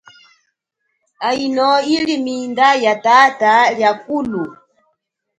[1.27, 4.43] Aino yile minda ya tata liakulu.